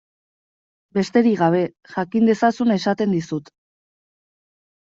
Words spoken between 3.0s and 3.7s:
dizut.